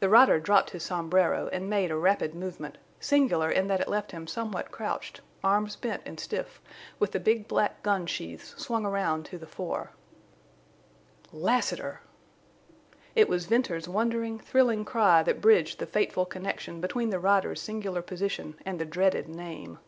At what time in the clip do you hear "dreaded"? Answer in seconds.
18.84-19.28